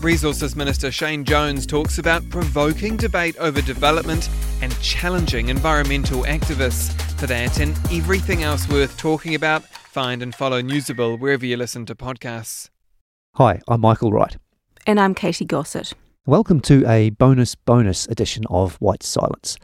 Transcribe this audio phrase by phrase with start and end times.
[0.00, 4.30] Resources Minister Shane Jones talks about provoking debate over development
[4.62, 6.90] and challenging environmental activists.
[7.20, 11.84] For that and everything else worth talking about, find and follow Newsable wherever you listen
[11.84, 12.70] to podcasts.
[13.34, 14.38] Hi, I'm Michael Wright.
[14.86, 15.92] And I'm Katie Gossett.
[16.24, 19.58] Welcome to a bonus bonus edition of White Silence.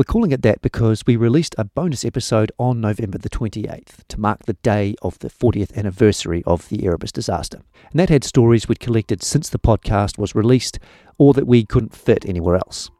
[0.00, 4.18] We're calling it that because we released a bonus episode on November the 28th to
[4.18, 7.60] mark the day of the 40th anniversary of the Erebus disaster.
[7.90, 10.78] And that had stories we'd collected since the podcast was released
[11.18, 12.90] or that we couldn't fit anywhere else.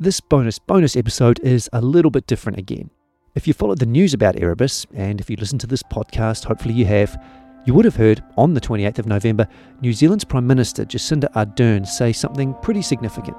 [0.00, 2.88] This bonus bonus episode is a little bit different again.
[3.34, 6.72] If you followed the news about Erebus, and if you listen to this podcast, hopefully
[6.72, 7.22] you have,
[7.66, 9.46] you would have heard on the 28th of November
[9.82, 13.36] New Zealand's Prime Minister Jacinda Ardern say something pretty significant.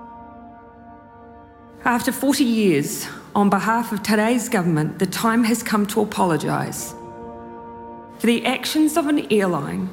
[1.86, 3.06] After 40 years,
[3.36, 6.96] on behalf of today's government, the time has come to apologise
[8.20, 9.90] for the actions of an airline,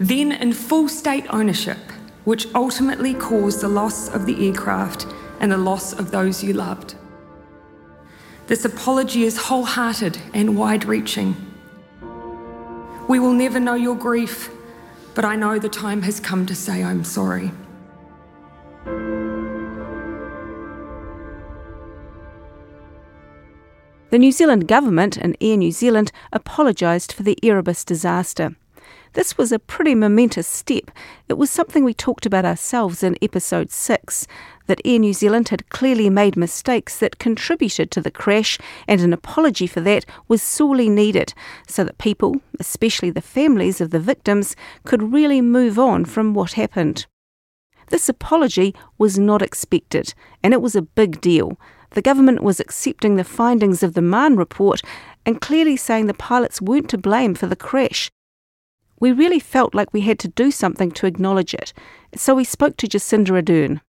[0.00, 1.78] then in full state ownership,
[2.24, 5.06] which ultimately caused the loss of the aircraft
[5.38, 6.96] and the loss of those you loved.
[8.48, 11.36] This apology is wholehearted and wide reaching.
[13.08, 14.50] We will never know your grief,
[15.14, 17.52] but I know the time has come to say I'm sorry.
[24.10, 28.56] The New Zealand government and Air New Zealand apologised for the Erebus disaster.
[29.12, 30.90] This was a pretty momentous step.
[31.28, 34.26] It was something we talked about ourselves in episode 6
[34.66, 39.12] that Air New Zealand had clearly made mistakes that contributed to the crash, and an
[39.12, 41.34] apology for that was sorely needed
[41.66, 46.52] so that people, especially the families of the victims, could really move on from what
[46.52, 47.04] happened.
[47.88, 51.58] This apology was not expected, and it was a big deal.
[51.90, 54.82] The government was accepting the findings of the Mahon report
[55.24, 58.10] and clearly saying the pilots weren't to blame for the crash.
[59.00, 61.72] We really felt like we had to do something to acknowledge it,
[62.14, 63.80] so we spoke to Jacinda Ardern.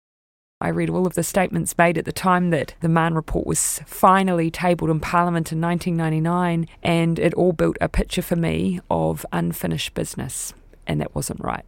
[0.61, 3.80] I read all of the statements made at the time that the Mahon report was
[3.86, 9.25] finally tabled in Parliament in 1999, and it all built a picture for me of
[9.31, 10.53] unfinished business,
[10.85, 11.63] and that wasn't right.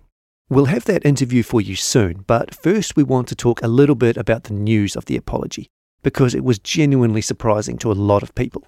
[0.50, 3.96] We'll have that interview for you soon, but first we want to talk a little
[3.96, 5.70] bit about the news of the apology,
[6.04, 8.66] because it was genuinely surprising to a lot of people.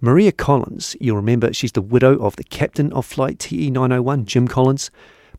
[0.00, 4.46] Maria Collins, you'll remember she's the widow of the captain of Flight TE 901, Jim
[4.46, 4.90] Collins.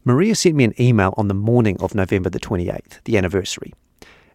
[0.03, 3.73] Maria sent me an email on the morning of November the 28th, the anniversary.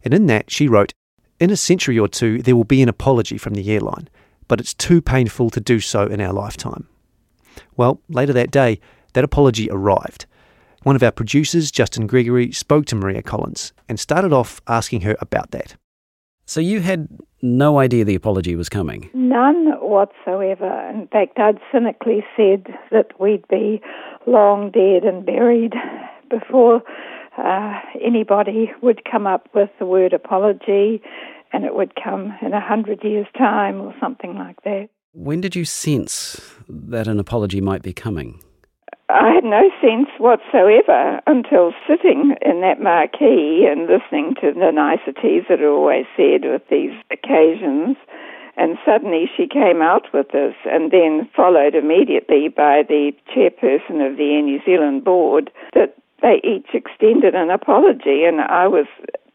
[0.02, 0.94] And in that, she wrote,
[1.40, 4.08] In a century or two, there will be an apology from the airline,
[4.48, 6.88] but it's too painful to do so in our lifetime.
[7.76, 8.80] Well, later that day,
[9.12, 10.26] that apology arrived.
[10.84, 15.16] One of our producers, Justin Gregory, spoke to Maria Collins and started off asking her
[15.20, 15.76] about that.
[16.46, 17.08] So you had
[17.42, 19.10] no idea the apology was coming?
[19.14, 20.90] None whatsoever.
[20.90, 23.80] In fact, I'd cynically said that we'd be
[24.26, 25.74] long dead and buried
[26.30, 26.82] before
[27.38, 27.74] uh,
[28.04, 31.02] anybody would come up with the word apology,
[31.52, 34.88] and it would come in a hundred years' time or something like that.
[35.12, 38.42] When did you sense that an apology might be coming?
[39.14, 45.44] I had no sense whatsoever until sitting in that marquee and listening to the niceties
[45.48, 47.96] that are always said with these occasions.
[48.56, 54.16] And suddenly she came out with this, and then followed immediately by the chairperson of
[54.16, 58.86] the Air New Zealand board that they each extended an apology, and I was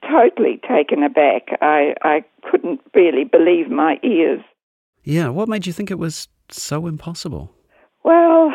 [0.03, 1.57] totally taken aback.
[1.61, 4.41] I, I couldn't really believe my ears.
[5.03, 7.53] Yeah, what made you think it was so impossible?
[8.03, 8.53] Well,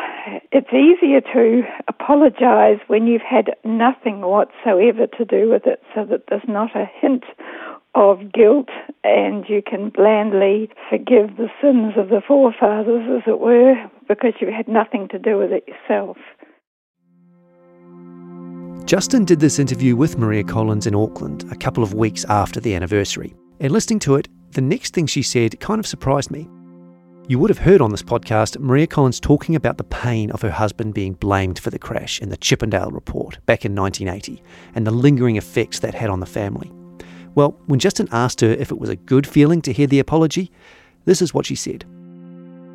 [0.51, 6.23] it's easier to apologise when you've had nothing whatsoever to do with it, so that
[6.29, 7.23] there's not a hint
[7.95, 8.69] of guilt
[9.03, 13.75] and you can blandly forgive the sins of the forefathers, as it were,
[14.07, 16.17] because you had nothing to do with it yourself.
[18.85, 22.75] Justin did this interview with Maria Collins in Auckland a couple of weeks after the
[22.75, 23.33] anniversary.
[23.59, 26.47] And listening to it, the next thing she said kind of surprised me.
[27.27, 30.51] You would have heard on this podcast Maria Collins talking about the pain of her
[30.51, 34.43] husband being blamed for the crash in the Chippendale report back in 1980
[34.75, 36.71] and the lingering effects that had on the family.
[37.33, 40.51] Well, when Justin asked her if it was a good feeling to hear the apology,
[41.05, 41.83] this is what she said.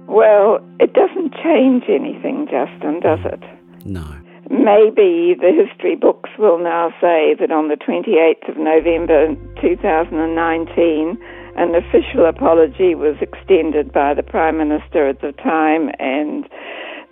[0.08, 3.44] Well, it doesn't change anything, Justin, does it?
[3.86, 4.04] No.
[4.50, 9.28] Maybe the history books will now say that on the 28th of November
[9.60, 11.18] 2019,
[11.56, 16.48] an official apology was extended by the Prime Minister at the time and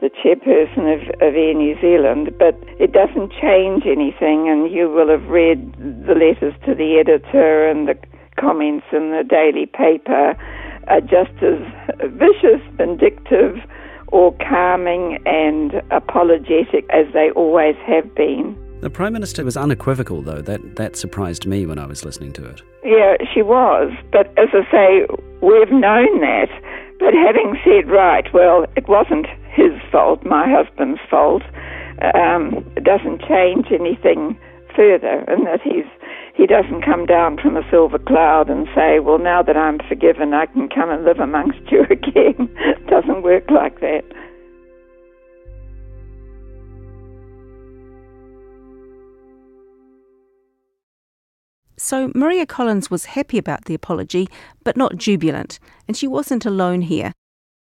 [0.00, 5.08] the chairperson of, of Air New Zealand, but it doesn't change anything, and you will
[5.08, 5.73] have read
[6.06, 7.99] the letters to the editor and the
[8.38, 10.37] comments in the daily paper
[10.87, 11.58] are just as
[12.12, 13.56] vicious, vindictive,
[14.08, 18.56] or calming and apologetic as they always have been.
[18.81, 20.41] The Prime Minister was unequivocal, though.
[20.41, 22.63] That, that surprised me when I was listening to it.
[22.85, 23.93] Yeah, she was.
[24.13, 25.07] But as I say,
[25.43, 26.49] we've known that.
[27.01, 31.43] But having said, right, well, it wasn't his fault, my husband's fault,
[32.15, 34.39] um, it doesn't change anything
[34.75, 35.87] further, and that he's
[36.35, 40.33] he doesn't come down from a silver cloud and say, well, now that I'm forgiven,
[40.33, 42.49] I can come and live amongst you again.
[42.63, 44.05] it doesn't work like that.
[51.88, 54.29] So Maria Collins was happy about the apology,
[54.62, 57.14] but not jubilant, and she wasn't alone here.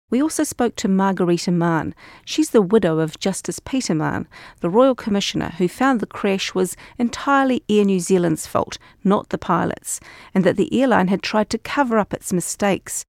[0.09, 1.93] We also spoke to Margarita Mahon.
[2.25, 4.27] She's the widow of Justice Peter Mahon,
[4.59, 9.37] the Royal Commissioner who found the crash was entirely Air New Zealand's fault, not the
[9.37, 9.99] pilot's,
[10.33, 13.05] and that the airline had tried to cover up its mistakes.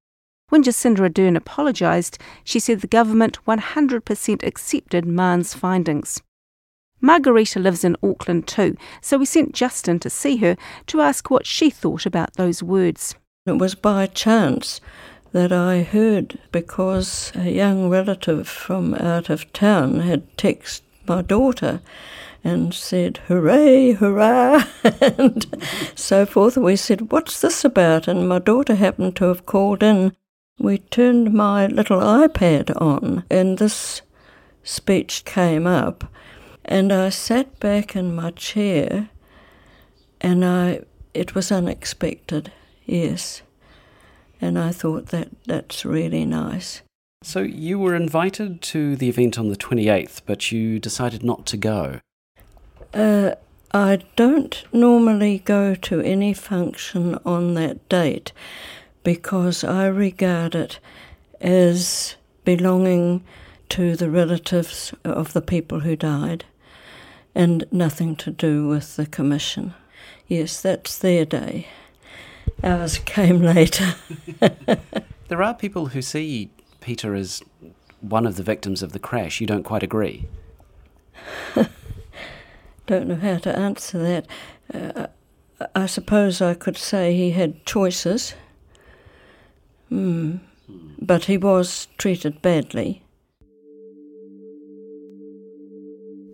[0.50, 6.20] When Jacinda Ardern apologised, she said the government 100% accepted Mahon's findings.
[7.00, 10.56] Margarita lives in Auckland too, so we sent Justin to see her
[10.87, 13.15] to ask what she thought about those words.
[13.47, 14.81] It was by chance
[15.33, 21.81] that I heard because a young relative from out of town had texted my daughter
[22.45, 24.65] and said, Hooray, hurrah,
[25.00, 25.47] and
[25.95, 26.56] so forth.
[26.56, 28.09] We said, What's this about?
[28.09, 30.12] And my daughter happened to have called in.
[30.59, 34.03] We turned my little iPad on, and this
[34.62, 36.05] speech came up.
[36.70, 39.09] And I sat back in my chair,
[40.20, 40.82] and I
[41.15, 42.53] it was unexpected,
[42.85, 43.41] yes.
[44.38, 46.82] And I thought that that's really nice.
[47.23, 51.56] So you were invited to the event on the 28th, but you decided not to
[51.56, 52.00] go.
[52.93, 53.32] Uh,
[53.73, 58.32] I don't normally go to any function on that date
[59.03, 60.79] because I regard it
[61.41, 63.25] as belonging
[63.71, 66.44] to the relatives of the people who died
[67.34, 69.75] and nothing to do with the commission.
[70.26, 71.69] Yes, that's their day.
[72.62, 73.94] Ours came later.
[75.28, 77.42] there are people who see Peter as
[78.00, 79.40] one of the victims of the crash.
[79.40, 80.26] You don't quite agree?
[82.86, 84.26] don't know how to answer that.
[84.72, 85.06] Uh,
[85.75, 88.34] I suppose I could say he had choices.
[89.90, 90.40] Mm.
[91.00, 93.02] But he was treated badly.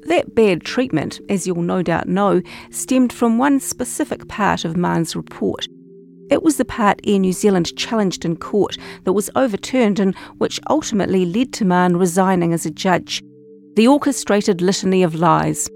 [0.07, 5.17] That bad treatment, as you'll no doubt know, stemmed from one specific part of Mahon's
[5.17, 5.67] report.
[6.31, 10.61] It was the part Air New Zealand challenged in court that was overturned and which
[10.69, 13.23] ultimately led to Mahon resigning as a judge.
[13.77, 15.69] The orchestrated litany of lies.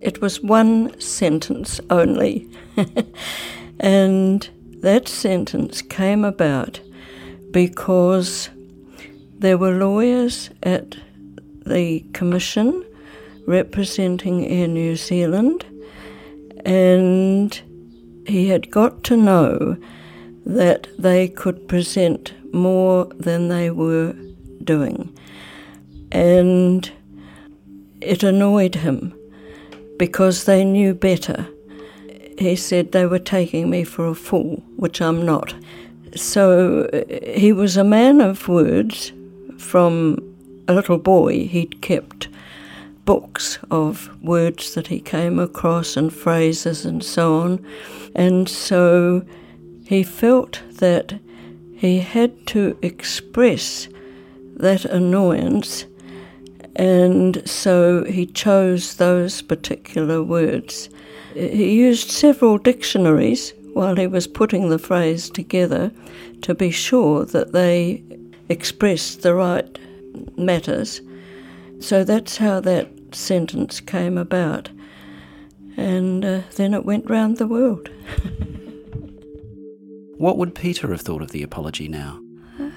[0.00, 2.48] It was one sentence only.
[3.80, 4.48] and
[4.82, 6.80] that sentence came about
[7.50, 8.50] because
[9.38, 10.96] there were lawyers at
[11.64, 12.85] the commission
[13.46, 15.64] representing Air New Zealand,
[16.64, 17.60] and
[18.26, 19.76] he had got to know
[20.44, 24.14] that they could present more than they were
[24.62, 25.16] doing.
[26.12, 26.90] And
[28.00, 29.14] it annoyed him
[29.98, 31.46] because they knew better.
[32.38, 35.54] He said they were taking me for a fool, which I'm not.
[36.14, 36.88] So
[37.22, 39.12] he was a man of words
[39.58, 40.18] from
[40.68, 41.46] a little boy.
[41.48, 42.28] He'd kept
[43.06, 47.64] books of words that he came across and phrases and so on.
[48.14, 49.24] And so
[49.86, 51.18] he felt that
[51.76, 53.88] he had to express
[54.56, 55.84] that annoyance,
[56.74, 60.88] and so he chose those particular words.
[61.34, 65.92] He used several dictionaries while he was putting the phrase together
[66.40, 68.02] to be sure that they
[68.48, 69.78] expressed the right
[70.38, 71.02] matters.
[71.80, 74.68] So that's how that sentence came about.
[75.76, 77.88] And uh, then it went round the world.
[80.18, 82.20] what would Peter have thought of the apology now?
[82.60, 82.70] Uh,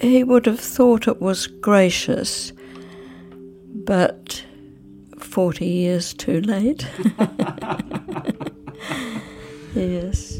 [0.00, 2.52] he would have thought it was gracious,
[3.84, 4.44] but
[5.18, 6.86] 40 years too late.
[9.74, 10.38] yes.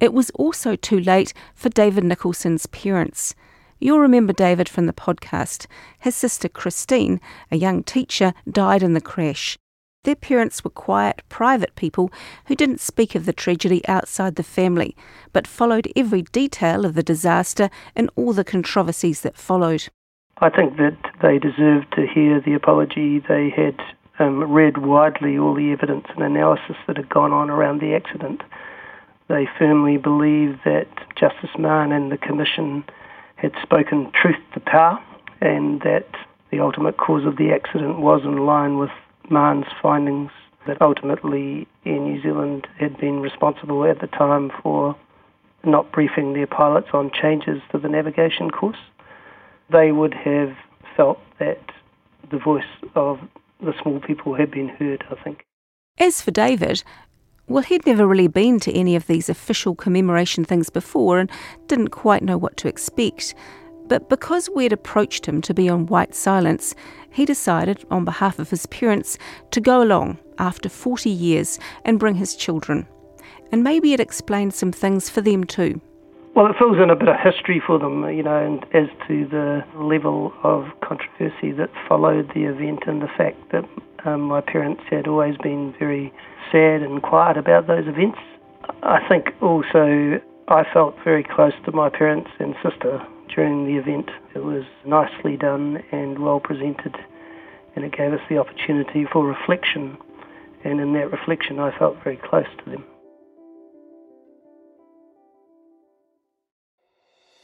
[0.00, 3.34] It was also too late for David Nicholson's parents.
[3.80, 5.66] You'll remember David from the podcast.
[5.98, 7.18] His sister Christine,
[7.50, 9.56] a young teacher, died in the crash.
[10.04, 12.10] Their parents were quiet, private people
[12.46, 14.94] who didn't speak of the tragedy outside the family,
[15.32, 19.88] but followed every detail of the disaster and all the controversies that followed.
[20.38, 23.20] I think that they deserved to hear the apology.
[23.20, 23.80] They had
[24.18, 28.42] um, read widely all the evidence and analysis that had gone on around the accident.
[29.28, 32.84] They firmly believe that Justice Mahon and the Commission
[33.40, 35.02] had spoken truth to power
[35.40, 36.08] and that
[36.50, 38.90] the ultimate cause of the accident was in line with
[39.30, 40.30] Mahon's findings
[40.66, 44.94] that ultimately Air New Zealand had been responsible at the time for
[45.64, 48.78] not briefing their pilots on changes to the navigation course.
[49.70, 50.54] They would have
[50.96, 51.60] felt that
[52.30, 53.20] the voice of
[53.60, 55.44] the small people had been heard, I think.
[55.98, 56.82] As for David,
[57.50, 61.28] well, he'd never really been to any of these official commemoration things before and
[61.66, 63.34] didn't quite know what to expect.
[63.88, 66.76] But because we'd approached him to be on White Silence,
[67.10, 69.18] he decided, on behalf of his parents,
[69.50, 72.86] to go along after 40 years and bring his children.
[73.50, 75.80] And maybe it explained some things for them too.
[76.34, 79.26] Well, it fills in a bit of history for them, you know, and as to
[79.26, 83.64] the level of controversy that followed the event and the fact that
[84.04, 86.12] um, my parents had always been very
[86.52, 88.18] sad and quiet about those events.
[88.84, 94.08] I think also I felt very close to my parents and sister during the event.
[94.34, 96.94] It was nicely done and well presented,
[97.74, 99.98] and it gave us the opportunity for reflection.
[100.62, 102.84] And in that reflection, I felt very close to them.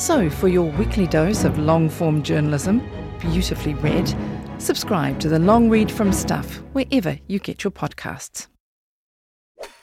[0.00, 2.80] So, for your weekly dose of long form journalism,
[3.20, 4.10] beautifully read,
[4.56, 8.46] subscribe to the Long Read from Stuff wherever you get your podcasts.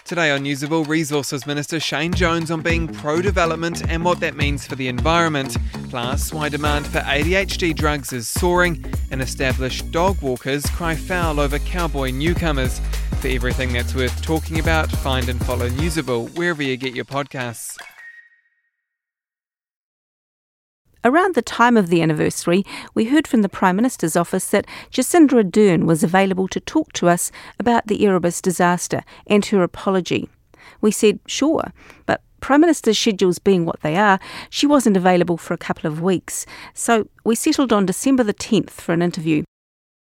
[0.06, 4.66] Today on Newsable, Resources Minister Shane Jones on being pro development and what that means
[4.66, 5.56] for the environment,
[5.92, 11.60] plus why demand for ADHD drugs is soaring, and established dog walkers cry foul over
[11.60, 12.80] cowboy newcomers.
[13.22, 17.78] For everything that's worth talking about, find and follow Newsable wherever you get your podcasts.
[21.08, 25.42] Around the time of the anniversary, we heard from the Prime Minister's office that Jacinda
[25.42, 30.28] Ardern was available to talk to us about the Erebus disaster and her apology.
[30.82, 31.72] We said, sure,
[32.08, 36.02] but Prime Minister's schedules being what they are, she wasn't available for a couple of
[36.02, 39.46] weeks, so we settled on December the 10th for an interview.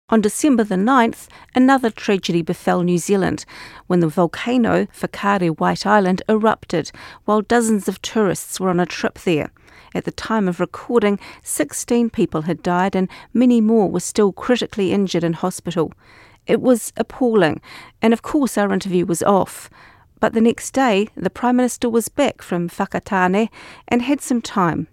[0.08, 3.44] On December the 9th, another tragedy befell New Zealand
[3.86, 6.90] when the volcano Whakaari White Island erupted
[7.24, 9.52] while dozens of tourists were on a trip there.
[9.94, 14.92] At the time of recording, 16 people had died and many more were still critically
[14.92, 15.92] injured in hospital.
[16.46, 17.60] It was appalling,
[18.00, 19.68] and of course our interview was off.
[20.20, 23.48] But the next day, the Prime Minister was back from Whakatane
[23.86, 24.88] and had some time.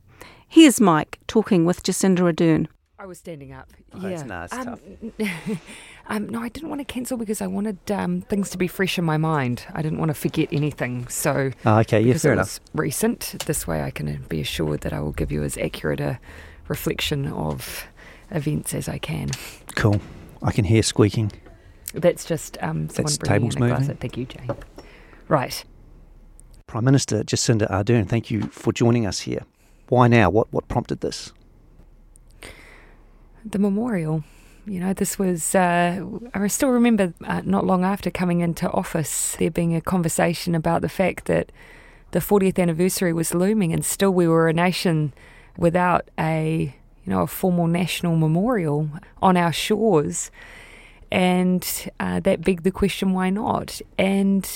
[0.48, 2.68] Here's Mike talking with Jacinda Ardern.
[3.06, 3.72] I was standing up.
[3.94, 4.24] Oh, yeah.
[4.24, 4.80] nice, um,
[6.08, 8.98] um, no, I didn't want to cancel because I wanted um, things to be fresh
[8.98, 9.64] in my mind.
[9.76, 11.08] I didn't want to forget anything.
[11.08, 12.60] So Ah, okay, yeah, because fair it enough.
[12.60, 16.00] was recent, this way I can be assured that I will give you as accurate
[16.00, 16.20] a
[16.68, 17.86] reflection of
[18.32, 19.30] events as I can.
[19.76, 20.02] Cool.
[20.42, 21.32] I can hear squeaking.
[21.94, 23.88] That's just um, someone That's bringing tables in a glass.
[24.00, 24.50] Thank you, Jane.
[25.28, 25.64] Right.
[26.66, 29.44] Prime Minister Jacinda Ardern, thank you for joining us here.
[29.90, 30.32] Why now?
[30.32, 31.32] What what prompted this?
[33.46, 34.24] The memorial.
[34.66, 39.36] You know, this was, uh, I still remember uh, not long after coming into office,
[39.38, 41.52] there being a conversation about the fact that
[42.12, 45.14] the 40th anniversary was looming and still we were a nation
[45.58, 46.76] without a,
[47.06, 48.90] you know, a formal national memorial
[49.22, 50.32] on our shores.
[51.12, 53.82] And uh, that begged the question, why not?
[54.00, 54.50] And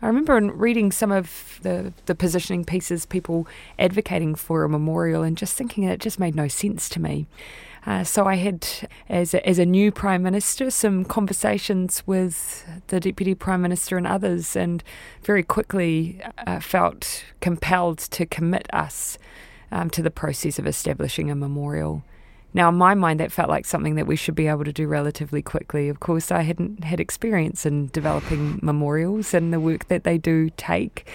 [0.00, 3.46] I remember in reading some of the, the positioning pieces, people
[3.78, 7.26] advocating for a memorial, and just thinking it just made no sense to me.
[7.86, 8.66] Uh, so I had,
[9.08, 14.06] as a, as a new prime minister, some conversations with the deputy prime minister and
[14.06, 14.82] others, and
[15.22, 19.18] very quickly uh, felt compelled to commit us
[19.70, 22.02] um, to the process of establishing a memorial.
[22.56, 24.86] Now, in my mind, that felt like something that we should be able to do
[24.86, 25.88] relatively quickly.
[25.88, 30.50] Of course, I hadn't had experience in developing memorials and the work that they do
[30.56, 31.10] take.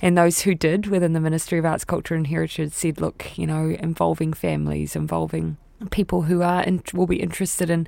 [0.00, 3.44] And those who did within the Ministry of Arts, Culture and Heritage said, look, you
[3.44, 5.56] know, involving families, involving
[5.90, 7.86] people who are in, will be interested in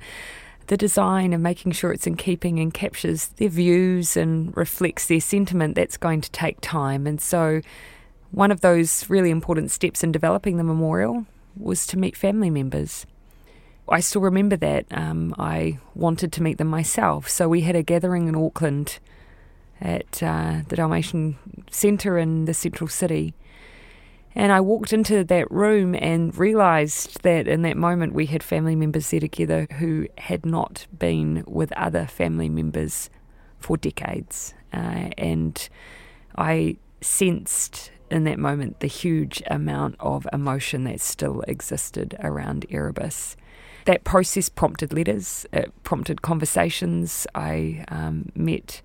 [0.67, 5.21] the design and making sure it's in keeping and captures their views and reflects their
[5.21, 7.07] sentiment, that's going to take time.
[7.07, 7.61] And so,
[8.31, 11.25] one of those really important steps in developing the memorial
[11.55, 13.05] was to meet family members.
[13.89, 14.85] I still remember that.
[14.91, 17.29] Um, I wanted to meet them myself.
[17.29, 18.99] So we had a gathering in Auckland
[19.79, 21.37] at uh, the Dalmatian
[21.71, 23.33] Centre in the central city.
[24.37, 28.75] And I walked into that room and realised that in that moment we had family
[28.75, 33.09] members there together who had not been with other family members
[33.57, 34.53] for decades.
[34.71, 35.67] Uh, and
[36.37, 43.35] I sensed in that moment the huge amount of emotion that still existed around Erebus.
[43.85, 47.25] That process prompted letters, it prompted conversations.
[47.33, 48.83] I um, met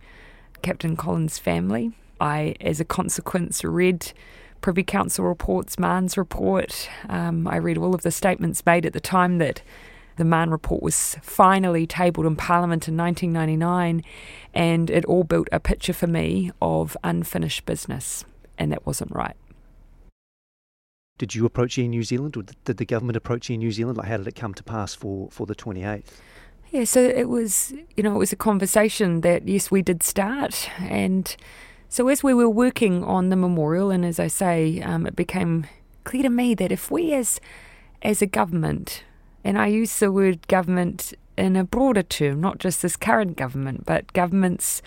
[0.63, 1.93] Captain Collins' family.
[2.23, 4.15] I, as a consequence, read
[4.62, 6.88] Privy Council reports, Mahon's report.
[7.09, 9.61] Um, I read all of the statements made at the time that
[10.16, 14.02] the Mahon report was finally tabled in Parliament in 1999,
[14.54, 18.25] and it all built a picture for me of unfinished business,
[18.57, 19.37] and that wasn't right.
[21.19, 23.99] Did you approach Air New Zealand, or did the government approach Air New Zealand?
[23.99, 26.04] Like, how did it come to pass for, for the 28th?
[26.71, 30.71] Yeah, so it was, you know, it was a conversation that, yes, we did start,
[30.78, 31.37] and
[31.93, 35.67] so as we were working on the memorial, and as I say, um, it became
[36.05, 37.39] clear to me that if we as
[38.01, 39.05] as a government,
[39.45, 43.85] and I use the word government in a broader term, not just this current government,
[43.85, 44.81] but governments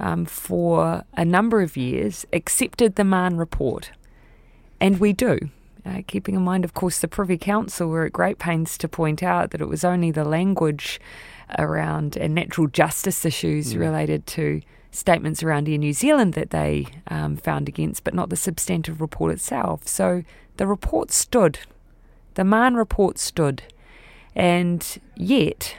[0.00, 3.92] um, for a number of years accepted the Mahon report,
[4.80, 5.38] and we do.
[5.86, 9.22] Uh, keeping in mind, of course, the Privy Council were at great pains to point
[9.22, 11.00] out that it was only the language
[11.56, 13.78] around and natural justice issues mm.
[13.78, 18.36] related to statements around Air New Zealand that they um, found against, but not the
[18.36, 19.86] substantive report itself.
[19.86, 20.22] So
[20.56, 21.60] the report stood.
[22.34, 23.62] The Mahon report stood.
[24.34, 25.76] And yet,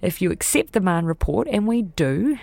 [0.00, 2.38] if you accept the Mahon report, and we do,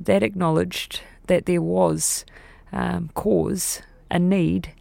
[0.00, 2.24] that acknowledged that there was
[2.72, 4.72] um, cause, a need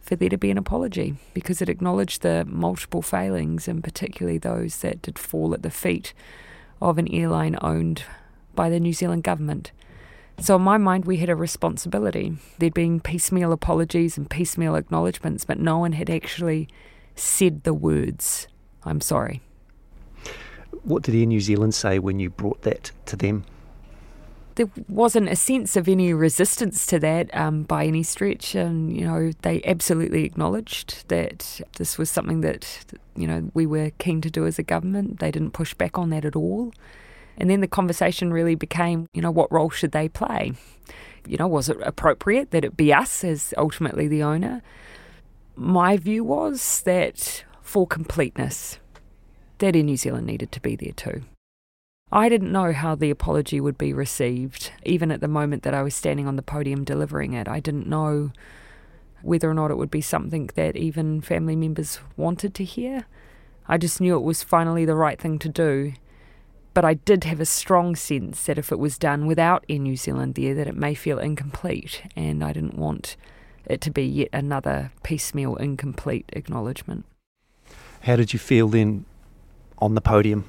[0.00, 4.78] for there to be an apology because it acknowledged the multiple failings, and particularly those
[4.78, 6.12] that did fall at the feet
[6.82, 8.02] of an airline owned
[8.54, 9.72] by the New Zealand government.
[10.40, 12.36] So, in my mind, we had a responsibility.
[12.58, 16.68] There'd been piecemeal apologies and piecemeal acknowledgements, but no one had actually
[17.14, 18.48] said the words,
[18.84, 19.42] I'm sorry.
[20.82, 23.44] What did Air New Zealand say when you brought that to them?
[24.56, 29.04] There wasn't a sense of any resistance to that um, by any stretch, and you
[29.04, 32.84] know they absolutely acknowledged that this was something that
[33.16, 35.18] you know we were keen to do as a government.
[35.18, 36.72] They didn't push back on that at all.
[37.36, 40.52] And then the conversation really became, you know, what role should they play?
[41.26, 44.62] You know, was it appropriate that it be us as ultimately the owner?
[45.56, 48.78] My view was that for completeness,
[49.58, 51.22] that Air New Zealand needed to be there too.
[52.12, 55.82] I didn't know how the apology would be received, even at the moment that I
[55.82, 57.48] was standing on the podium delivering it.
[57.48, 58.30] I didn't know
[59.22, 63.06] whether or not it would be something that even family members wanted to hear.
[63.66, 65.94] I just knew it was finally the right thing to do
[66.74, 69.96] but I did have a strong sense that if it was done without Air New
[69.96, 73.16] Zealand there, that it may feel incomplete, and I didn't want
[73.64, 77.06] it to be yet another piecemeal, incomplete acknowledgement.
[78.02, 79.06] How did you feel then
[79.78, 80.44] on the podium?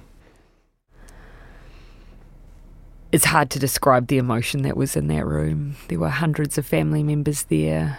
[3.12, 5.78] It's hard to describe the emotion that was in that room.
[5.88, 7.98] There were hundreds of family members there.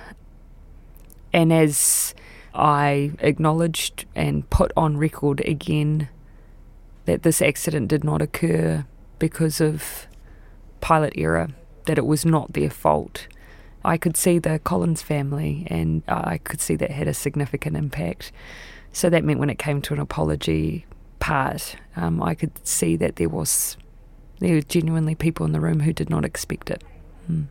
[1.33, 2.15] And as
[2.55, 6.11] I acknowledged and put on record again
[7.07, 8.85] that this accident did not occur
[9.19, 10.07] because of
[10.81, 11.49] pilot error,
[11.87, 13.27] that it was not their fault.
[13.85, 18.33] I could see the Collins family and I could see that had a significant impact.
[18.93, 20.87] So that meant when it came to an apology
[21.21, 23.77] part, um, I could see that there was
[24.39, 26.85] there were genuinely people in the room who did not expect it.
[27.27, 27.45] Hmm.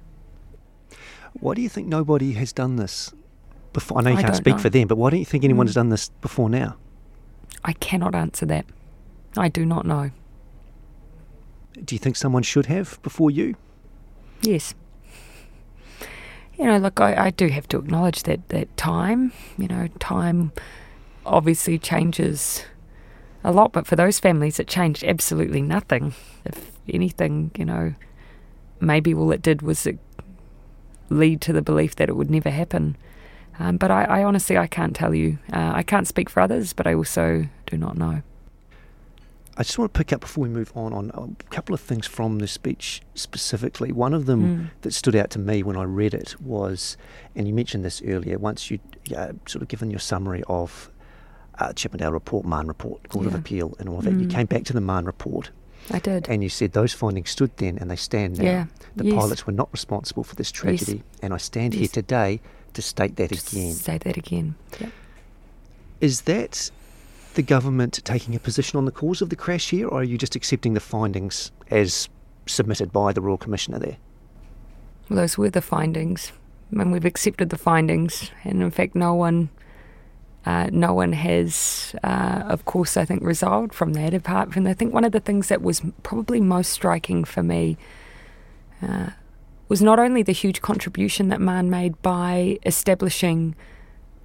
[1.39, 3.13] Why do you think nobody has done this
[3.73, 3.97] before?
[3.97, 4.61] I know you I can't speak know.
[4.61, 6.77] for them, but why don't you think anyone has done this before now?
[7.63, 8.65] I cannot answer that.
[9.37, 10.11] I do not know.
[11.83, 13.55] Do you think someone should have before you?
[14.41, 14.73] Yes.
[16.57, 20.53] You know, look, I, I do have to acknowledge that, that time, you know, time
[21.25, 22.63] obviously changes
[23.43, 26.13] a lot, but for those families, it changed absolutely nothing.
[26.45, 27.93] If anything, you know,
[28.79, 29.99] maybe all it did was it
[31.09, 32.95] lead to the belief that it would never happen.
[33.59, 35.39] Um, but I, I, honestly, I can't tell you.
[35.51, 38.21] Uh, I can't speak for others, but I also do not know.
[39.57, 42.05] I just want to pick up before we move on on a couple of things
[42.05, 43.91] from the speech specifically.
[43.91, 44.81] One of them mm.
[44.81, 46.97] that stood out to me when I read it was,
[47.35, 48.79] and you mentioned this earlier, once you
[49.15, 50.91] uh, sort of given your summary of
[51.59, 53.31] uh, Chippendale report, Mahon report, Court yeah.
[53.31, 54.23] of Appeal, and all of that, mm.
[54.23, 55.51] you came back to the Mahon report.
[55.89, 56.27] I did.
[56.27, 58.43] And you said those findings stood then and they stand now.
[58.43, 58.65] Yeah.
[58.95, 59.15] The yes.
[59.15, 60.95] pilots were not responsible for this tragedy.
[60.95, 61.19] Yes.
[61.21, 61.79] And I stand yes.
[61.79, 62.41] here today
[62.73, 63.73] to state that again.
[63.73, 64.55] State that again.
[64.79, 64.89] Yep.
[66.01, 66.71] Is that
[67.35, 70.17] the government taking a position on the cause of the crash here, or are you
[70.17, 72.09] just accepting the findings as
[72.45, 73.97] submitted by the Royal Commissioner there?
[75.09, 76.31] Well, those were the findings.
[76.71, 78.31] and we've accepted the findings.
[78.43, 79.49] And in fact, no one,
[80.45, 84.13] uh, no one has, uh, of course, I think, resolved from that.
[84.13, 87.77] Apart from, I think one of the things that was probably most striking for me
[88.81, 89.11] uh,
[89.67, 93.55] was not only the huge contribution that Mahon made by establishing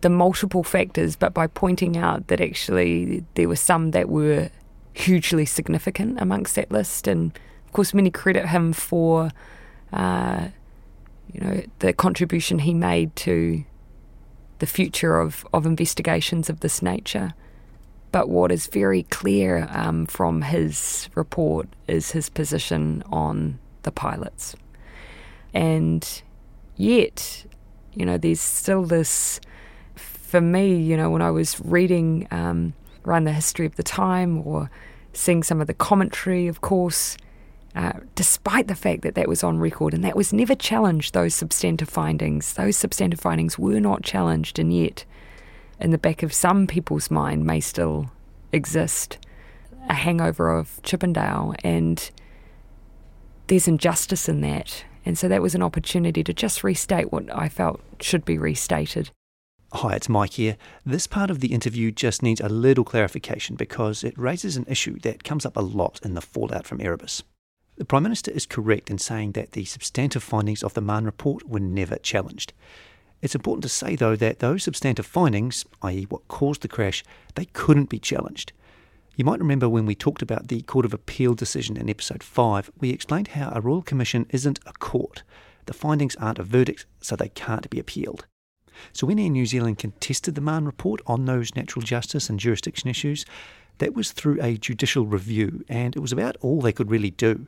[0.01, 4.51] the multiple factors, but by pointing out that actually there were some that were
[4.95, 7.07] hugely significant amongst that list.
[7.07, 7.33] And
[7.67, 9.31] of course, many credit him for,
[9.93, 10.49] uh,
[11.33, 13.65] you know, the contribution he made to
[14.59, 17.35] the future of, of investigations of this nature.
[18.13, 24.57] But what is very clear um, from his report is his position on the pilots.
[25.55, 26.23] And
[26.77, 27.47] yet,
[27.95, 29.41] you know, there's still this,
[30.31, 32.73] for me, you know, when I was reading um,
[33.05, 34.71] around the history of the time or
[35.13, 37.17] seeing some of the commentary, of course,
[37.75, 41.35] uh, despite the fact that that was on record and that was never challenged, those
[41.35, 45.05] substantive findings, those substantive findings were not challenged, and yet,
[45.81, 48.13] in the back of some people's mind, may still
[48.53, 49.19] exist
[49.89, 52.09] a hangover of Chippendale, and
[53.49, 54.85] there's injustice in that.
[55.05, 59.11] And so that was an opportunity to just restate what I felt should be restated.
[59.73, 60.57] Hi, it's Mike here.
[60.85, 64.99] This part of the interview just needs a little clarification because it raises an issue
[65.01, 67.23] that comes up a lot in the fallout from Erebus.
[67.77, 71.49] The Prime Minister is correct in saying that the substantive findings of the Mahon report
[71.49, 72.53] were never challenged.
[73.23, 77.05] It's important to say, though, that those substantive findings, i.e., what caused the crash,
[77.37, 78.53] they couldn't be challenged.
[79.15, 82.73] You might remember when we talked about the Court of Appeal decision in episode 5,
[82.81, 85.23] we explained how a Royal Commission isn't a court.
[85.67, 88.27] The findings aren't a verdict, so they can't be appealed.
[88.93, 92.91] So when Air New Zealand contested the Mahon report on those natural justice and jurisdiction
[92.91, 93.25] issues,
[93.79, 97.47] that was through a judicial review, and it was about all they could really do.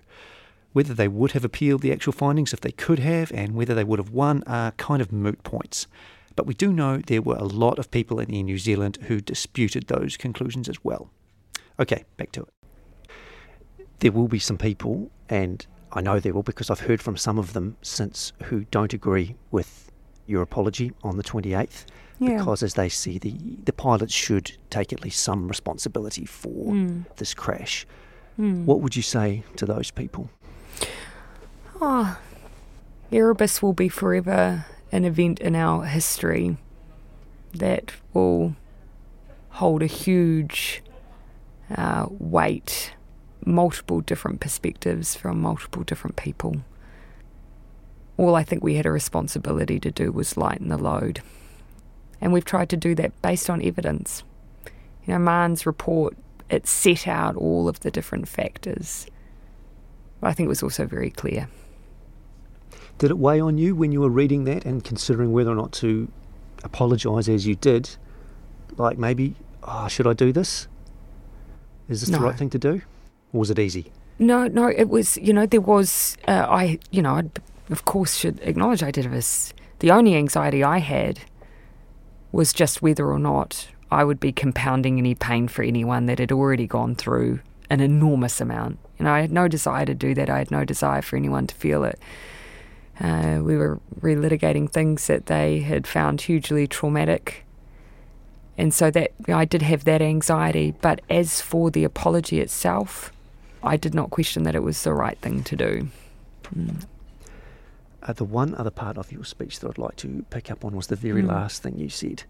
[0.72, 3.84] Whether they would have appealed the actual findings if they could have, and whether they
[3.84, 5.86] would have won, are kind of moot points.
[6.34, 9.20] But we do know there were a lot of people in Air New Zealand who
[9.20, 11.10] disputed those conclusions as well.
[11.78, 13.10] Okay, back to it.
[13.98, 17.38] There will be some people, and I know there will because I've heard from some
[17.38, 19.91] of them since who don't agree with
[20.26, 21.84] your apology on the 28th
[22.18, 22.36] yeah.
[22.36, 27.04] because as they see the the pilots should take at least some responsibility for mm.
[27.16, 27.86] this crash.
[28.38, 28.64] Mm.
[28.64, 30.30] What would you say to those people?
[31.80, 32.18] Oh,
[33.10, 36.56] Erebus will be forever an event in our history
[37.54, 38.56] that will
[39.50, 40.82] hold a huge
[41.76, 42.94] uh, weight,
[43.44, 46.62] multiple different perspectives from multiple different people
[48.16, 51.22] all I think we had a responsibility to do was lighten the load.
[52.20, 54.22] And we've tried to do that based on evidence.
[55.04, 56.16] You know, Mahon's report,
[56.50, 59.06] it set out all of the different factors.
[60.20, 61.48] But I think it was also very clear.
[62.98, 65.72] Did it weigh on you when you were reading that and considering whether or not
[65.72, 66.08] to
[66.62, 67.90] apologise as you did?
[68.76, 70.68] Like maybe, oh, should I do this?
[71.88, 72.18] Is this no.
[72.18, 72.82] the right thing to do?
[73.32, 73.90] Or was it easy?
[74.18, 78.16] No, no, it was, you know, there was, uh, I, you know, I'd of course,
[78.16, 79.52] should acknowledge I did this.
[79.78, 81.20] The only anxiety I had
[82.30, 86.32] was just whether or not I would be compounding any pain for anyone that had
[86.32, 88.78] already gone through an enormous amount.
[88.98, 90.30] You know, I had no desire to do that.
[90.30, 91.98] I had no desire for anyone to feel it.
[93.00, 97.44] Uh, we were relitigating things that they had found hugely traumatic.
[98.56, 100.74] And so that I did have that anxiety.
[100.80, 103.12] But as for the apology itself,
[103.62, 105.88] I did not question that it was the right thing to do.
[106.54, 106.84] Mm.
[108.02, 110.74] Uh, the one other part of your speech that I'd like to pick up on
[110.74, 111.28] was the very mm.
[111.28, 112.24] last thing you said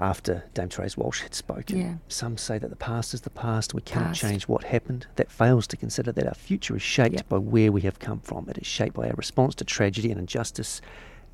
[0.00, 1.78] after Dame Therese Walsh had spoken.
[1.78, 1.94] Yeah.
[2.08, 4.20] Some say that the past is the past, we cannot past.
[4.20, 5.06] change what happened.
[5.16, 7.28] That fails to consider that our future is shaped yep.
[7.28, 8.48] by where we have come from.
[8.48, 10.80] It is shaped by our response to tragedy and injustice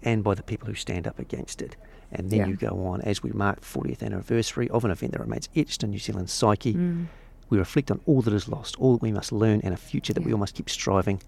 [0.03, 1.77] and by the people who stand up against it.
[2.13, 2.47] And then yeah.
[2.47, 5.83] you go on, as we mark the 40th anniversary of an event that remains etched
[5.83, 7.07] in New Zealand's psyche, mm.
[7.51, 10.13] we reflect on all that is lost, all that we must learn, and a future
[10.13, 10.27] that yeah.
[10.27, 11.21] we all must keep striving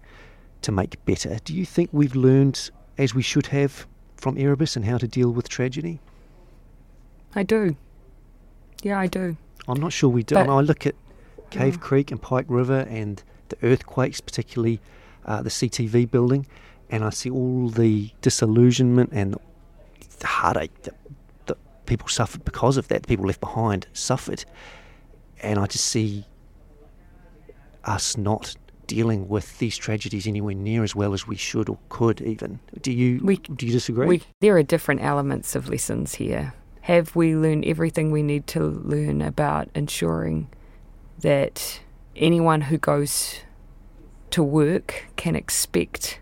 [0.61, 1.39] to make better.
[1.43, 5.31] Do you think we've learned, as we should have, from Erebus and how to deal
[5.31, 5.99] with tragedy?
[7.35, 7.75] I do.
[8.83, 9.37] Yeah, I do.
[9.67, 10.35] I'm not sure we do.
[10.35, 10.95] But, I look at
[11.49, 11.79] Cave yeah.
[11.79, 14.79] Creek and Pike River and the earthquakes, particularly
[15.25, 16.45] uh, the CTV building,
[16.89, 19.35] and I see all the disillusionment and
[20.19, 20.95] the heartache that,
[21.47, 23.03] that people suffered because of that.
[23.03, 24.45] The people left behind suffered,
[25.41, 26.25] and I just see
[27.83, 28.55] us not
[28.87, 32.59] dealing with these tragedies anywhere near as well as we should or could even.
[32.81, 34.07] Do you we, do you disagree?
[34.07, 36.53] We, there are different elements of lessons here.
[36.81, 40.47] Have we learned everything we need to learn about ensuring
[41.19, 41.81] that
[42.15, 43.41] anyone who goes
[44.31, 46.19] to work can expect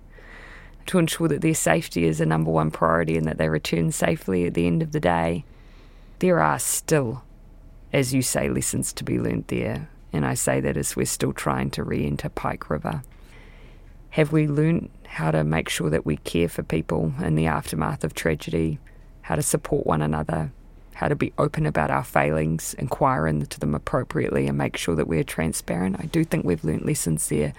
[0.88, 4.46] to ensure that their safety is a number one priority and that they return safely
[4.46, 5.46] at the end of the day.
[6.20, 7.24] There are still,
[7.92, 9.90] as you say, lessons to be learned there.
[10.16, 13.04] And I say that as we're still trying to re enter Pike River.
[14.12, 18.06] Have we learnt how to make sure that we care for people in the aftermath
[18.06, 18.80] of tragedy,
[19.24, 20.54] how to support one another,
[20.94, 25.10] how to be open about our failings, inquire into them appropriately, and make sure that
[25.10, 25.98] we're transparent?
[26.00, 27.52] I do think we've learnt lessons there.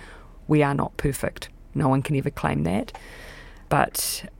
[0.48, 1.50] We are not perfect.
[1.74, 2.96] No one can ever claim that.
[3.68, 4.30] But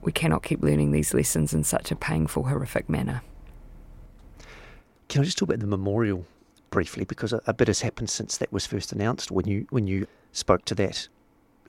[0.00, 3.22] we cannot keep learning these lessons in such a painful, horrific manner.
[5.08, 6.24] Can I just talk about the memorial
[6.76, 9.86] briefly because a, a bit has happened since that was first announced when you when
[9.86, 11.08] you spoke to that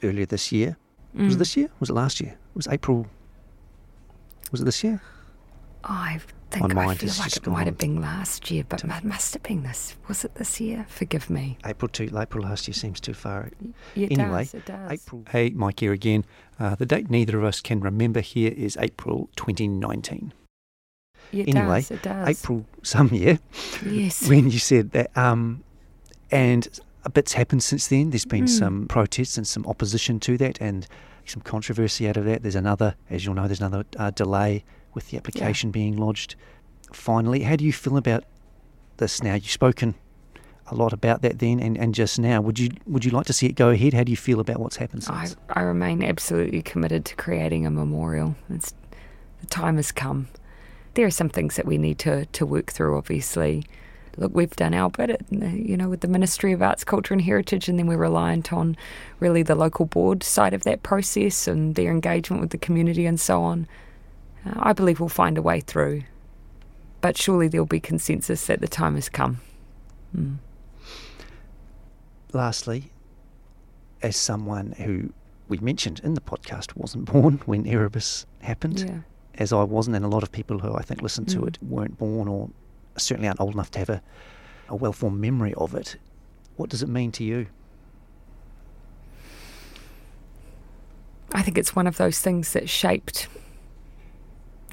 [0.04, 0.76] earlier this year.
[1.16, 1.28] Mm.
[1.28, 1.40] Was it mm.
[1.40, 1.70] this year?
[1.80, 2.32] Was it last year?
[2.32, 3.08] It was April.
[4.52, 5.02] Was it this year?
[5.86, 6.20] Oh, I
[6.52, 9.64] think I feel like it might have been last year, but it must have been
[9.64, 9.96] this.
[10.10, 10.86] Was it this year?
[10.90, 11.58] Forgive me.
[11.66, 12.10] April too.
[12.14, 13.50] April last year seems too far.
[13.96, 14.92] It anyway, does, it does.
[14.92, 15.24] April.
[15.30, 16.26] Hey, Mike here again.
[16.60, 20.34] Uh, the date neither of us can remember here is April 2019.
[21.32, 22.28] It anyway, does, it does.
[22.28, 23.40] April some year.
[23.86, 24.28] Yes.
[24.28, 25.64] When you said that, um,
[26.32, 26.68] and
[27.04, 28.12] a bit's happened since then.
[28.12, 28.50] There's been mm.
[28.50, 30.88] some protests and some opposition to that, and
[31.26, 32.44] some controversy out of that.
[32.44, 34.64] There's another, as you'll know, there's another uh, delay
[34.94, 35.74] with the application yeah.
[35.74, 36.36] being lodged.
[36.94, 38.24] Finally, how do you feel about
[38.98, 39.34] this now?
[39.34, 39.96] You've spoken
[40.70, 42.42] a lot about that then and, and just now.
[42.42, 43.94] Would you would you like to see it go ahead?
[43.94, 45.36] How do you feel about what's happened since?
[45.50, 48.36] I, I remain absolutely committed to creating a memorial.
[48.50, 48.74] It's,
[49.40, 50.28] the time has come.
[50.98, 53.68] There are some things that we need to, to work through, obviously.
[54.18, 57.70] Look, we've done our bit, you know, with the Ministry of Arts, Culture and Heritage,
[57.70, 58.76] and then we're reliant on
[59.20, 63.20] really the local board side of that process and their engagement with the community and
[63.20, 63.68] so on.
[64.44, 66.02] I believe we'll find a way through,
[67.00, 69.40] but surely there'll be consensus that the time has come.
[70.18, 70.38] Mm.
[72.34, 72.90] Lastly,
[74.02, 75.14] as someone who
[75.48, 79.00] we mentioned in the podcast wasn't born when Erebus happened, yeah.
[79.38, 81.48] As I wasn't, and a lot of people who I think listen to mm.
[81.48, 82.50] it weren't born or
[82.98, 84.02] certainly aren't old enough to have a,
[84.68, 85.98] a well formed memory of it.
[86.56, 87.48] What does it mean to you?
[91.34, 93.28] I think it's one of those things that shaped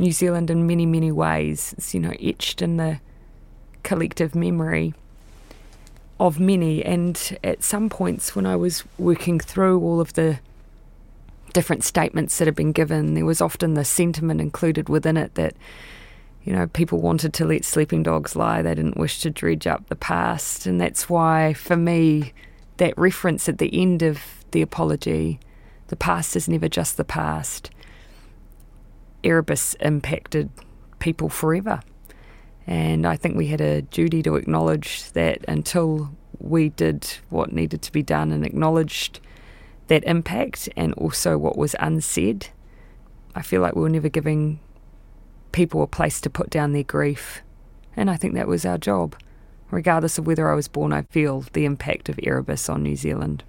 [0.00, 1.74] New Zealand in many, many ways.
[1.76, 3.00] It's, you know, etched in the
[3.82, 4.94] collective memory
[6.18, 6.84] of many.
[6.84, 10.38] And at some points, when I was working through all of the
[11.54, 15.56] different statements that have been given, there was often the sentiment included within it that,
[16.42, 18.60] you know, people wanted to let sleeping dogs lie.
[18.60, 20.66] They didn't wish to dredge up the past.
[20.66, 22.34] And that's why, for me,
[22.76, 25.40] that reference at the end of the apology,
[25.86, 27.70] the past is never just the past.
[29.22, 30.50] Erebus impacted
[30.98, 31.80] people forever.
[32.66, 37.80] And I think we had a duty to acknowledge that until we did what needed
[37.82, 39.20] to be done and acknowledged
[39.88, 42.48] that impact and also what was unsaid,
[43.34, 44.60] I feel like we were never giving
[45.52, 47.42] people a place to put down their grief.
[47.96, 49.16] And I think that was our job.
[49.70, 53.44] Regardless of whether I was born, I feel the impact of Erebus on New Zealand.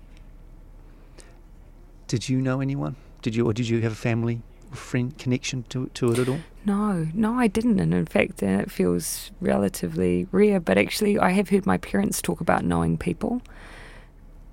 [2.07, 2.95] Did you know anyone?
[3.21, 4.41] Did you, or did you have a family
[4.75, 6.39] friend connection to to it at all?
[6.65, 10.59] No, no, I didn't, and in fact, uh, it feels relatively rare.
[10.59, 13.41] But actually, I have heard my parents talk about knowing people.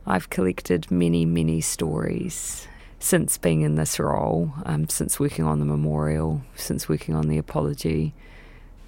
[0.07, 2.67] I've collected many, many stories
[2.99, 7.39] since being in this role, um, since working on the memorial, since working on the
[7.39, 8.15] apology.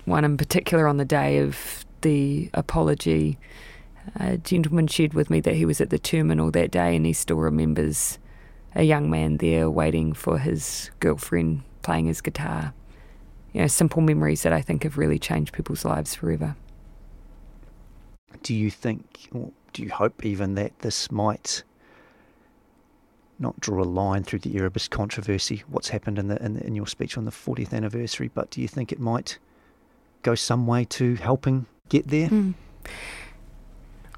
[0.05, 3.39] One in particular on the day of the apology,
[4.17, 7.13] a gentleman shared with me that he was at the terminal that day and he
[7.13, 8.19] still remembers
[8.75, 12.73] a young man there waiting for his girlfriend playing his guitar.
[13.53, 16.57] You know, simple memories that I think have really changed people's lives forever.
[18.43, 19.29] Do you think,
[19.75, 21.63] do you hope even that this might
[23.39, 26.75] not draw a line through the Erebus controversy, what's happened in, the, in, the, in
[26.75, 29.39] your speech on the 40th anniversary, but do you think it might
[30.23, 32.29] go some way to helping get there?
[32.29, 32.55] Mm.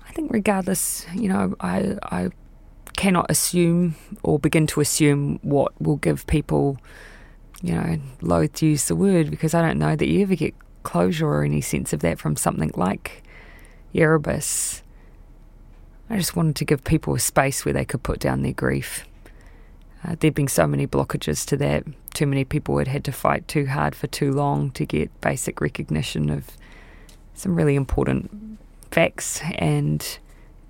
[0.07, 2.29] I think regardless, you know, I, I
[2.97, 6.79] cannot assume or begin to assume what will give people,
[7.62, 10.55] you know, loath to use the word because I don't know that you ever get
[10.83, 13.23] closure or any sense of that from something like
[13.95, 14.83] Erebus.
[16.09, 19.07] I just wanted to give people a space where they could put down their grief.
[20.05, 21.85] Uh, there'd been so many blockages to that.
[22.14, 25.61] Too many people had had to fight too hard for too long to get basic
[25.61, 26.57] recognition of
[27.35, 28.59] some really important
[28.90, 30.19] facts and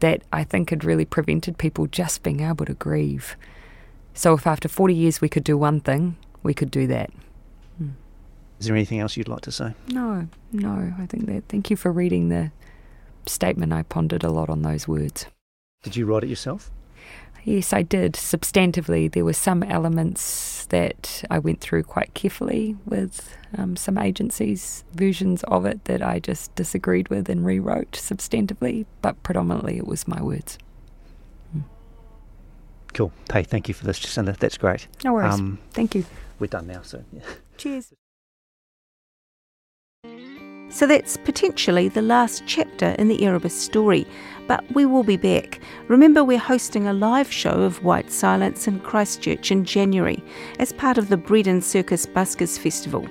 [0.01, 3.37] that I think had really prevented people just being able to grieve.
[4.14, 7.11] So if after 40 years we could do one thing, we could do that.
[7.79, 7.90] Hmm.
[8.59, 9.75] Is there anything else you'd like to say?
[9.88, 10.94] No, no.
[10.99, 11.44] I think that.
[11.49, 12.51] Thank you for reading the
[13.28, 13.72] statement.
[13.72, 15.26] I pondered a lot on those words.
[15.82, 16.70] Did you write it yourself?
[17.46, 18.14] yes, I did.
[18.14, 24.84] Substantively, there were some elements that I went through quite carefully with um, some agencies'
[24.92, 30.06] versions of it that I just disagreed with and rewrote substantively, but predominantly it was
[30.08, 30.58] my words.
[31.52, 31.60] Hmm.
[32.92, 33.12] Cool.
[33.32, 34.36] Hey, thank you for this, Jacinda.
[34.36, 34.88] That's great.
[35.04, 35.34] No worries.
[35.34, 36.04] Um, thank you.
[36.38, 37.22] We're done now, so yeah.
[37.56, 37.92] Cheers.
[40.68, 44.07] So that's potentially the last chapter in the Erebus story,
[44.46, 45.61] but we will be back.
[45.88, 50.22] Remember, we're hosting a live show of White Silence in Christchurch in January
[50.59, 53.07] as part of the Bread and Circus Buskers Festival.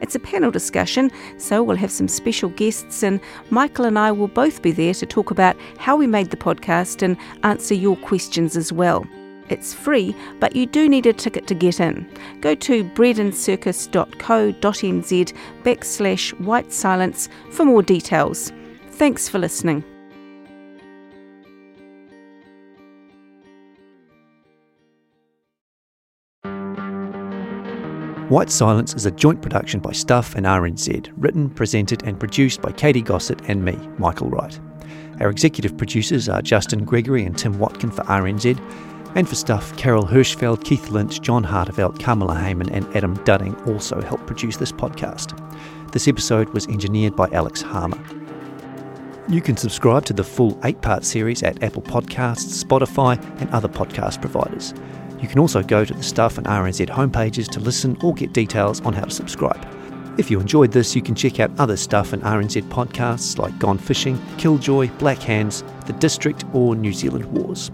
[0.00, 4.28] It's a panel discussion, so we'll have some special guests, and Michael and I will
[4.28, 8.56] both be there to talk about how we made the podcast and answer your questions
[8.56, 9.06] as well.
[9.50, 12.06] It's free, but you do need a ticket to get in.
[12.40, 15.32] Go to breadandcircus.co.nz
[15.62, 18.52] backslash white silence for more details.
[18.90, 19.84] Thanks for listening.
[28.28, 32.70] White Silence is a joint production by Stuff and RNZ, written, presented, and produced by
[32.72, 34.60] Katie Gossett and me, Michael Wright.
[35.18, 38.60] Our executive producers are Justin Gregory and Tim Watkin for RNZ,
[39.14, 44.00] and for stuff, Carol Hirschfeld, Keith Lynch, John Hartevelt, Kamala Hayman, and Adam Dudding also
[44.00, 45.36] helped produce this podcast.
[45.92, 48.02] This episode was engineered by Alex Harmer.
[49.28, 53.68] You can subscribe to the full eight part series at Apple Podcasts, Spotify, and other
[53.68, 54.74] podcast providers.
[55.20, 58.80] You can also go to the Stuff and RNZ homepages to listen or get details
[58.82, 59.66] on how to subscribe.
[60.18, 63.78] If you enjoyed this, you can check out other Stuff and RNZ podcasts like Gone
[63.78, 67.70] Fishing, Killjoy, Black Hands, The District, or New Zealand Wars.